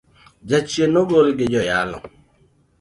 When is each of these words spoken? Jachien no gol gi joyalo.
Jachien 0.51 0.91
no 0.95 1.01
gol 1.11 1.27
gi 1.37 1.45
joyalo. 1.53 1.97